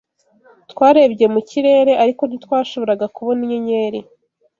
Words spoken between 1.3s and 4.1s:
mu kirere, ariko ntitwashoboraga kubona inyenyeri.